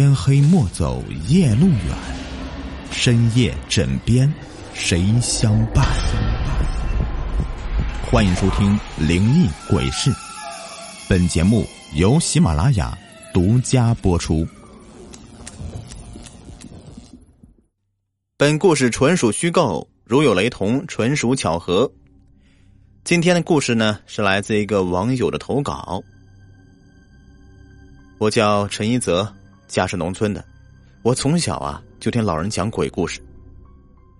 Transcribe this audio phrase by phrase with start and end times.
[0.00, 1.94] 天黑莫走夜路远，
[2.90, 4.32] 深夜枕边
[4.72, 5.86] 谁相伴？
[8.10, 10.10] 欢迎收听《灵异鬼事》，
[11.06, 11.66] 本节目
[11.96, 12.96] 由喜马拉雅
[13.34, 14.48] 独家播出。
[18.38, 21.92] 本故事纯属虚构，如有雷同，纯属巧合。
[23.04, 26.02] 今天的故事呢，是来自一个网友的投稿。
[28.16, 29.30] 我叫陈一泽，
[29.70, 30.44] 家是农村的。
[31.02, 33.20] 我从小啊就听老人讲鬼故事，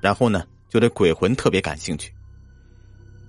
[0.00, 2.10] 然后呢就对鬼魂特别感兴趣。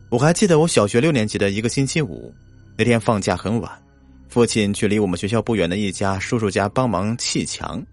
[0.09, 2.34] 我还记得我小学六年级的一个星期五，
[2.77, 3.84] 那天放假很晚，
[4.30, 7.84] 父亲去离我们学校不远的一家叔叔家帮忙砌墙。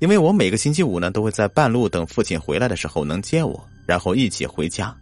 [0.00, 4.96] 因为我每个星期五呢都会在半路等父亲回来的时候能接我，然后一起回家。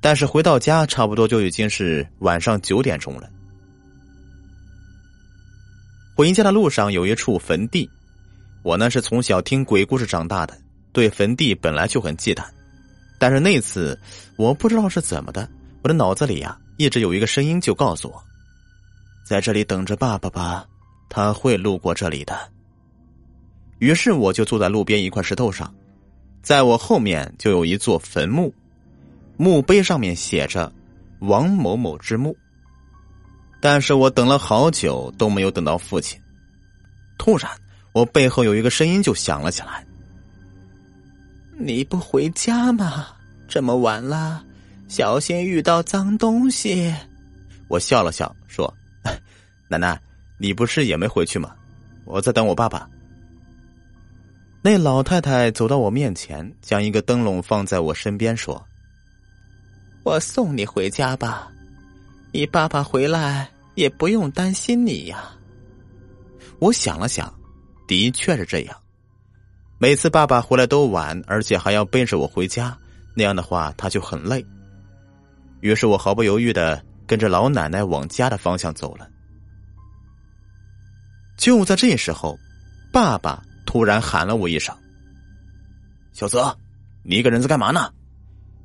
[0.00, 3.30] 但是回到家差不多就已经是晚上九点钟了。
[6.20, 7.88] 回家的路上有一处坟地，
[8.62, 10.54] 我呢是从小听鬼故事长大的，
[10.92, 12.44] 对坟地本来就很忌惮。
[13.18, 13.98] 但是那次
[14.36, 15.48] 我不知道是怎么的，
[15.82, 18.22] 我的脑子里呀一直有一个声音就告诉我，
[19.26, 20.66] 在这里等着爸爸吧，
[21.08, 22.38] 他会路过这里的。
[23.78, 25.74] 于是我就坐在路边一块石头上，
[26.42, 28.52] 在我后面就有一座坟墓，
[29.38, 30.70] 墓碑上面写着
[31.20, 32.36] “王某某之墓”。
[33.60, 36.18] 但是我等了好久都没有等到父亲。
[37.18, 37.50] 突然，
[37.92, 39.84] 我背后有一个声音就响了起来
[41.58, 43.08] ：“你不回家吗？
[43.46, 44.42] 这么晚了，
[44.88, 46.94] 小心遇到脏东西。”
[47.68, 48.72] 我笑了笑说
[49.68, 50.00] ：“奶奶，
[50.38, 51.54] 你不是也没回去吗？
[52.06, 52.88] 我在等我爸爸。”
[54.62, 58.66] 那老太太走到我面前，将一个灯笼放在我身边，说
[60.04, 61.52] ：“我送你回家吧。”
[62.32, 65.32] 你爸爸回来也不用担心你呀。
[66.60, 67.32] 我想了想，
[67.88, 68.76] 的确是这样。
[69.78, 72.76] 每次爸爸回来都晚，而且还要背着我回家，
[73.14, 74.44] 那样的话他就很累。
[75.60, 79.08] 于是我毫不犹豫的跟着老奶奶往家的方向走了。
[81.36, 82.38] 就在这时候，
[82.92, 84.76] 爸爸突然喊了我一声
[86.12, 86.56] ：“小泽，
[87.02, 87.92] 你一个人在干嘛呢？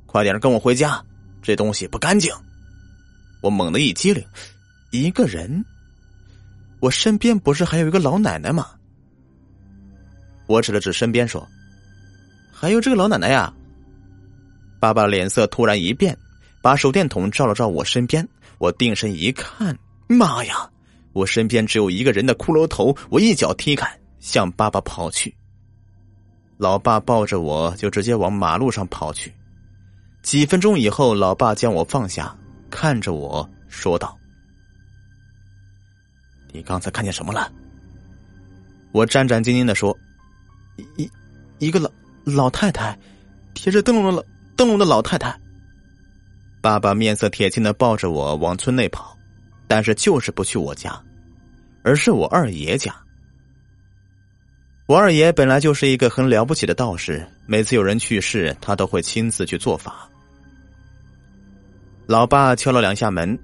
[0.06, 1.02] 快点跟我回家，
[1.42, 2.32] 这东西不干净。”
[3.46, 4.26] 我猛地一激灵，
[4.90, 5.64] 一个人，
[6.80, 8.70] 我身边不是还有一个老奶奶吗？
[10.48, 11.46] 我指了指身边说
[12.50, 13.54] ：“还有这个老奶奶呀。”
[14.82, 16.18] 爸爸脸色突然一变，
[16.60, 18.26] 把手电筒照了照我身边。
[18.58, 20.68] 我定神一看，妈呀！
[21.12, 22.92] 我身边只有一个人的骷髅头。
[23.10, 25.32] 我一脚踢开，向爸爸跑去。
[26.56, 29.32] 老爸抱着我就直接往马路上跑去。
[30.20, 32.36] 几分钟以后，老爸将我放下。
[32.70, 34.18] 看着我说道
[36.52, 37.50] ：“你刚才看见什么了？”
[38.92, 39.96] 我战战兢兢的说
[40.96, 41.10] ：“一
[41.58, 41.90] 一个老
[42.24, 42.98] 老太太，
[43.54, 44.24] 贴着灯笼的老
[44.56, 45.38] 灯笼的老太太。”
[46.62, 49.16] 爸爸面色铁青的抱着我往村内跑，
[49.68, 51.00] 但是就是不去我家，
[51.82, 52.94] 而是我二爷家。
[54.86, 60.08] 我二爷本来就是一个很了不起的道士，每次有人去世，他都会亲自去做法。
[62.06, 63.36] 老爸敲了两下门，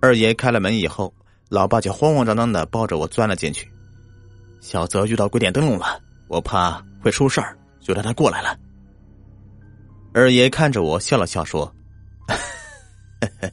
[0.00, 1.12] 二爷开了门以后，
[1.48, 3.68] 老爸就慌慌张张的抱着我钻了进去。
[4.60, 8.56] 小泽遇到鬼点灯笼了，我怕会出事儿，就让他过来了。
[10.14, 11.74] 二爷看着我笑了笑说：“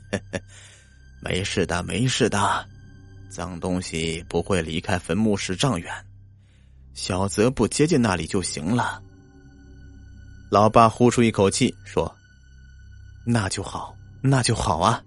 [1.24, 2.66] 没事的，没事的，
[3.30, 5.92] 脏东西不会离开坟墓十丈远，
[6.94, 9.02] 小泽不接近那里就行了。”
[10.52, 12.16] 老爸呼出一口气说
[13.26, 13.94] ：“那就好。”
[14.30, 15.02] 那就好啊。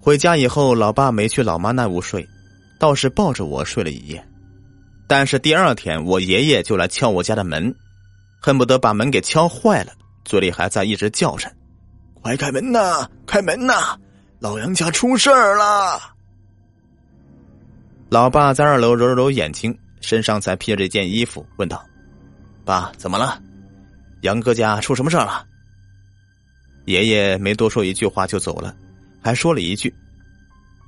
[0.00, 2.28] 回家以后，老爸没去老妈那屋睡，
[2.78, 4.24] 倒是抱着我睡了一夜。
[5.06, 7.74] 但是第二天，我爷爷就来敲我家的门，
[8.40, 9.92] 恨不得把门给敲坏了，
[10.24, 11.52] 嘴里还在一直叫着
[12.22, 13.96] ：“快开门呐，开门呐，
[14.40, 16.00] 老杨家出事儿了！”
[18.10, 21.84] 老爸在二楼揉了揉眼睛，身上才披着一件衣服，问道
[22.64, 23.40] ：“爸，怎么了？
[24.22, 25.46] 杨哥家出什么事儿了？”
[26.84, 28.74] 爷爷没多说一句话就走了，
[29.22, 29.94] 还说了一句：“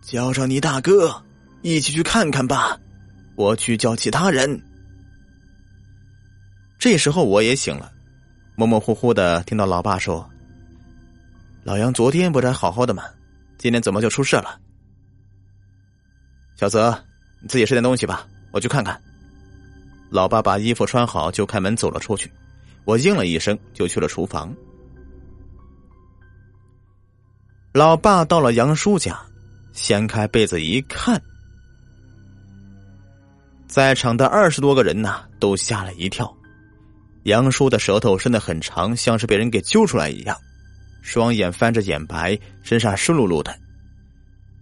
[0.03, 1.25] 叫上你大哥
[1.63, 2.79] 一起去看看吧，
[3.37, 4.61] 我去叫其他人。”
[6.79, 7.93] 这时候我也醒了，
[8.57, 10.29] 模模糊糊的听到老爸说
[11.63, 13.05] ：“老杨昨天不是还好好的吗？
[13.57, 14.61] 今天怎么就出事了？”
[16.57, 16.91] 小泽，
[17.41, 19.01] 你自己吃点东西吧，我去看看。
[20.11, 22.31] 老爸把衣服穿好就开门走了出去，
[22.85, 24.55] 我应了一声就去了厨房。
[27.75, 29.21] 老爸到了杨叔家，
[29.73, 31.21] 掀开被子一看，
[33.67, 36.33] 在场的二十多个人呐，都吓了一跳。
[37.25, 40.39] 杨叔的舌头伸得很长，像是被人给揪出来一样，
[41.03, 43.53] 双眼翻着眼白，身上湿漉漉的。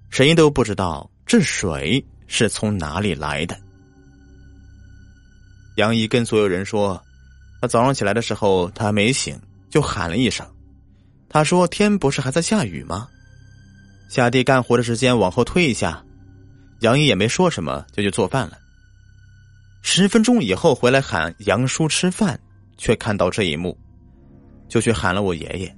[0.09, 3.55] 谁都不知道这水是从哪里来的。
[5.76, 6.99] 杨姨跟所有人说，
[7.61, 9.38] 他早上起来的时候，他没醒，
[9.69, 10.47] 就喊了一声。
[11.32, 13.08] 他说：“天不是还在下雨吗？
[14.08, 16.05] 下地干活的时间往后推一下。”
[16.81, 18.58] 杨姨也没说什么，就去做饭了。
[19.82, 22.38] 十分钟以后回来喊杨叔吃饭。
[22.79, 23.79] 却看到这一幕，
[24.69, 25.76] 就去喊了我爷爷。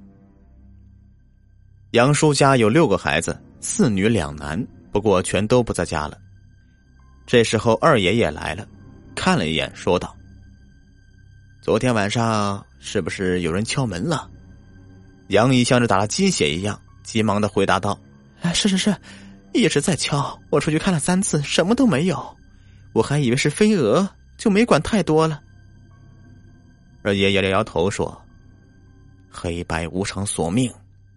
[1.91, 6.17] 杨叔家有六个孩子，四女两男，不过全都不在家了。
[7.27, 8.67] 这时候二爷爷来了，
[9.15, 10.17] 看了一眼，说道
[11.61, 14.31] ：“昨天晚上是不是有人敲门了？”
[15.35, 17.99] 杨姨像是打了鸡血一样，急忙的回答道
[18.41, 18.95] ：“哎，是是是，
[19.53, 20.39] 一直在敲。
[20.49, 22.37] 我出去看了三次，什么都没有。
[22.93, 24.09] 我还以为是飞蛾，
[24.39, 25.41] 就没管太多了。”
[27.03, 28.17] 二爷爷摇摇头说
[29.29, 30.73] ：“黑白无常索命，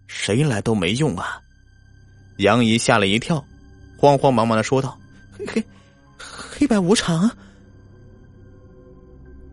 [0.08, 1.40] 谁来都没用啊！”
[2.38, 3.42] 杨姨吓了一跳，
[3.96, 4.98] 慌慌忙忙的说道
[5.30, 5.64] ：“黑黑
[6.18, 7.30] 黑白无常。”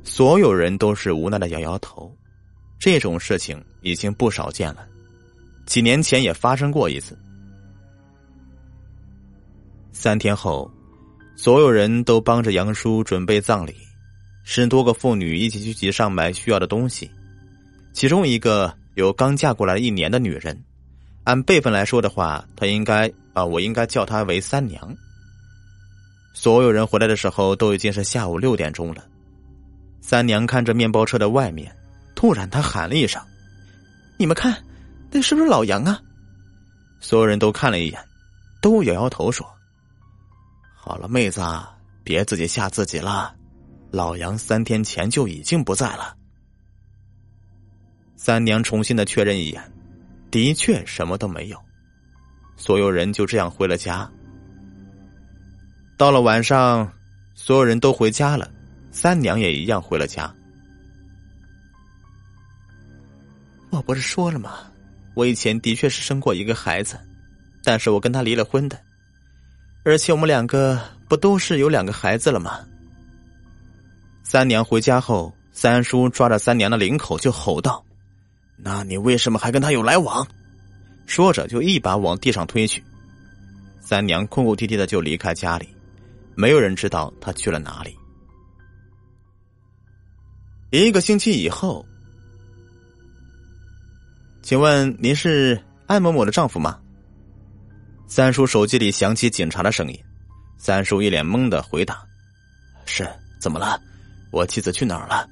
[0.04, 2.12] 所有人都是无奈的摇摇头。
[2.80, 4.86] 这种事情已经不少见了，
[5.66, 7.18] 几年前也发生过一次。
[9.92, 10.70] 三天后，
[11.36, 13.74] 所有人都帮着杨叔准备葬礼。
[14.44, 17.10] 十多个妇女一起去集上买需要的东西，
[17.94, 20.64] 其中一个有刚嫁过来一年的女人，
[21.24, 24.96] 按辈分来说的话，她应该啊，我应该叫她为三娘。
[26.36, 29.04] 所有人回来的时候都已经是下午六点钟了，
[30.02, 31.76] 三娘看着面包车的外面，
[32.16, 33.22] 突然他喊了一声
[34.18, 34.56] ：“你们看，
[35.12, 36.00] 那是不是老杨啊？”
[37.00, 38.02] 所有人都看了一眼，
[38.62, 39.46] 都摇摇头说
[40.74, 41.42] ：“好了，妹子，
[42.04, 43.36] 别自己吓自己了。”
[43.92, 46.16] 老杨三天前就已经不在了。
[48.18, 49.72] 三娘重新的确认一眼，
[50.32, 51.58] 的确什么都没有。
[52.58, 54.10] 所有人就这样回了家。
[55.98, 56.92] 到了晚上，
[57.36, 58.50] 所有人都回家了，
[58.92, 60.34] 三娘也一样回了家。
[63.76, 64.72] 我不是说了吗？
[65.14, 67.00] 我以前的确是生过一个孩子，
[67.64, 68.80] 但是我跟他离了婚的，
[69.84, 72.60] 而且我们两个不都是有两个孩子了吗？
[74.24, 77.84] 三娘回家后，三叔抓着三娘的领口就吼道
[78.58, 80.26] ：“那你为什么还跟他有来往？”
[81.06, 82.84] 说着就一把往地上推去。
[83.80, 85.70] 三娘哭哭啼啼的就离开家里，
[86.34, 87.96] 没有人知道她去了哪里。
[90.72, 91.86] 一个星期以后，
[94.46, 96.78] 请问您是艾某某的丈夫吗？
[98.06, 100.00] 三叔手机里响起警察的声音，
[100.56, 102.06] 三叔一脸懵的回答
[102.86, 103.10] ：“是，
[103.42, 103.82] 怎么了？”
[104.30, 105.28] 我妻子去哪儿了？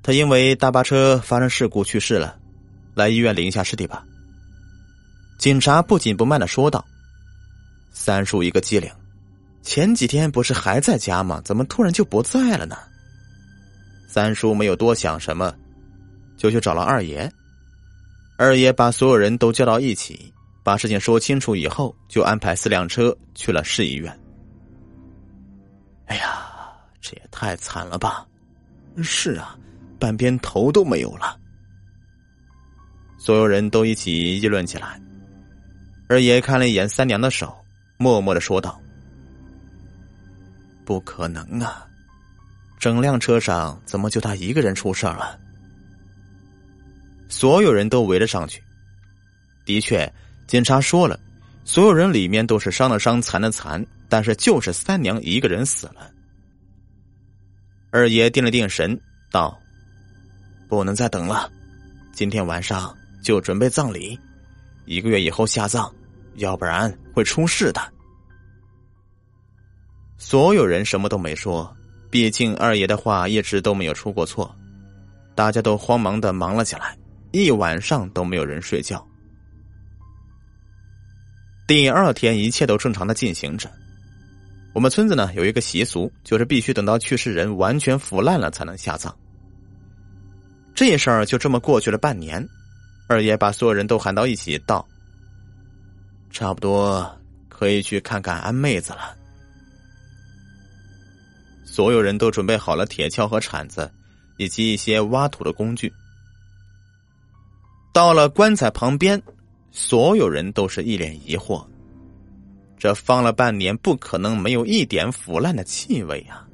[0.00, 2.38] 他因为大巴车发生事故去世了，
[2.94, 4.04] 来医院领一下尸体吧。
[5.40, 6.86] 警察不紧不慢的说道。
[7.90, 8.88] 三叔一个机灵，
[9.60, 11.42] 前几天不是还在家吗？
[11.44, 12.78] 怎么突然就不在了呢？
[14.06, 15.52] 三叔没有多想什么，
[16.38, 17.30] 就去找了二爷。
[18.38, 20.32] 二爷把所有人都叫到一起，
[20.62, 24.18] 把事情说清楚以后，就安排四辆车去了市医院。
[26.06, 26.46] 哎呀！
[27.00, 28.26] 这也太惨了吧！
[29.02, 29.56] 是啊，
[30.00, 31.38] 半边头都没有了。
[33.16, 35.00] 所有人都一起议论起来。
[36.08, 37.56] 二爷看了一眼三娘的手，
[37.98, 38.78] 默默的说道
[40.84, 41.86] ：“不可能啊，
[42.78, 45.38] 整辆车上怎么就他一个人出事了？”
[47.28, 48.62] 所有人都围了上去。
[49.64, 50.10] 的确，
[50.46, 51.18] 警察说了，
[51.64, 56.10] 所有人里面都是伤的伤，残的残，但是就是三娘一个人死了。
[57.90, 58.98] 二爷定了定神，
[59.30, 59.58] 道
[60.68, 61.50] ：“不能再等了，
[62.12, 64.18] 今天晚上就准备葬礼，
[64.86, 65.92] 一个月以后下葬，
[66.36, 67.80] 要不然会出事的。”
[70.20, 71.74] 所有人什么都没说，
[72.10, 74.52] 毕竟二爷的话一直都没有出过错。
[75.34, 76.97] 大家都慌忙的忙了起来，
[77.30, 79.06] 一晚上都没有人睡觉。
[81.66, 83.70] 第二天，一切都正常的进行着。
[84.74, 89.14] 我们村子呢有一个习俗，就是必须等到去世人完全腐烂了才能下葬。
[90.74, 92.46] 这事儿就这么过去了半年，
[93.08, 94.86] 二爷把所有人都喊到一起，道
[96.30, 99.14] ：“差不多可以去看看安妹子了。”
[101.66, 103.90] 所有人都准备好了铁锹和铲子，
[104.38, 105.92] 以及一些挖土的工具。
[107.98, 109.20] 到了棺材旁边，
[109.72, 111.66] 所有人都是一脸疑惑。
[112.78, 116.46] 这放了半年，不可能没有一点腐烂的气味啊！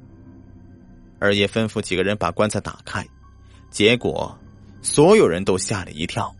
[1.19, 3.07] 二爷吩咐几个人把棺材打开，
[3.69, 4.35] 结果
[4.81, 6.35] 所有人都吓了一跳。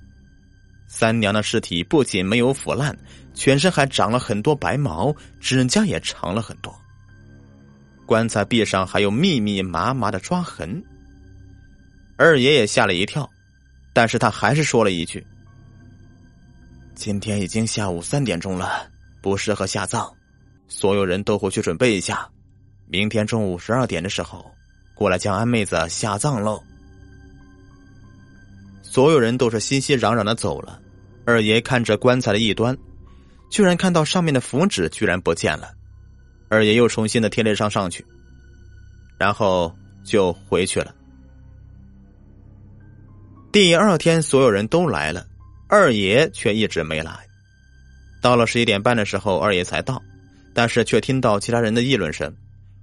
[0.88, 2.98] 三娘的尸体不仅没有腐烂，
[3.36, 6.76] 全身还长了很多白毛，指甲也长了很多。
[8.08, 10.84] 棺材壁上还有密密麻麻的抓痕。
[12.18, 13.30] 二爷也吓了一跳，
[13.96, 15.26] 但是他还是说了一句
[16.96, 20.12] ：“今天已经下午三点钟了，不适合下葬，
[20.68, 22.30] 所有人都回去准备一下，
[22.88, 24.52] 明天中午十二点的时候，
[24.94, 26.62] 过来将安妹子下葬喽。”
[28.84, 30.82] 所有人都是熙熙攘攘的走了。
[31.26, 32.78] 二爷看着棺材的一端，
[33.50, 35.72] 居然看到上面的符纸居然不见了。
[36.50, 38.06] 二爷又重新的贴了上上去，
[39.18, 39.74] 然后
[40.04, 40.94] 就回去了。
[43.56, 45.26] 第二天，所有人都来了，
[45.70, 47.18] 二爷却一直没来。
[48.22, 50.02] 到了十一点半的时候，二爷才到，
[50.54, 52.36] 但是却听到其他人的议论声，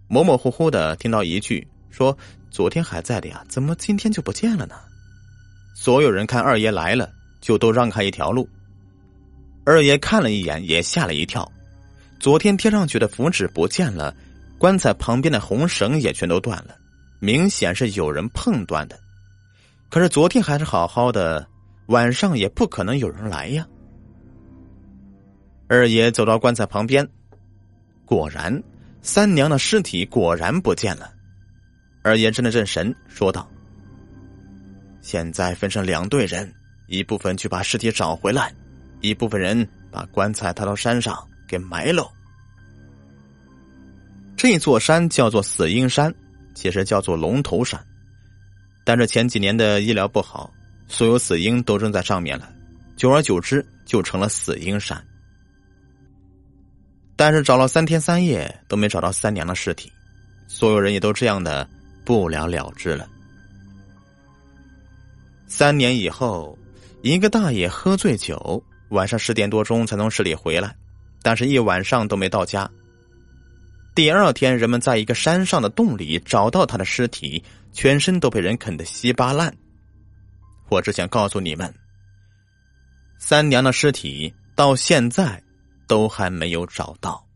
[0.08, 2.16] 模模糊糊的听到一句说
[2.50, 4.74] ：“昨天还在的呀，怎么今天就不见了呢？”
[5.76, 7.10] 所有人看二爷来了。
[7.42, 8.48] 就都让开一条路。
[9.66, 11.46] 二爷看了一眼，也吓了一跳。
[12.18, 14.16] 昨天贴上去的符纸不见了，
[14.56, 16.74] 棺材旁边的红绳也全都断了，
[17.18, 18.98] 明显是有人碰断的。
[19.92, 21.46] 可是昨天还是好好的，
[21.88, 23.68] 晚上也不可能有人来呀。
[25.68, 27.06] 二爷走到棺材旁边，
[28.06, 28.62] 果然，
[29.02, 31.12] 三娘的尸体果然不见了。
[32.02, 33.46] 二爷镇了镇神，说道
[35.02, 36.50] ：“现在分成两队人。”
[36.88, 38.50] 一部分去把尸体找回来，
[39.02, 41.14] 一部分人把棺材抬到山上
[41.46, 42.10] 给埋了。
[44.38, 46.14] 这座山叫做死婴山，
[46.54, 47.78] 其实叫做龙头山，
[48.84, 50.52] 但是前几年的医疗不好，
[50.88, 52.52] 所有死婴都扔在上面了，
[52.96, 55.02] 久而久之就成了死婴山。
[57.16, 59.92] 但是找了三天三夜都没找到三娘的尸体，
[60.48, 61.68] 所有人也都这样的
[62.04, 63.08] 不了了之了。
[65.46, 66.58] 三年以后。
[67.04, 70.72] 一个大爷喝醉酒，晚上十点多钟才从市里回来，
[71.20, 72.70] 但是一晚上都没到家。
[73.94, 79.54] 第二天，人们在一个山上的洞里找到他的尸体，全身都被人啃得稀巴烂。
[80.70, 81.74] 我只想告诉你们，
[83.18, 85.42] 三娘的尸体到现在
[85.86, 87.26] 都还没有找到。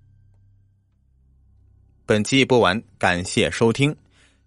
[2.07, 3.95] 本期播完，感谢收听。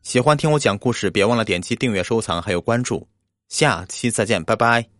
[0.01, 3.07] 喜欢听我讲故事，别忘了点击订阅、收藏还有关注。
[3.49, 4.98] 下期再见，拜拜。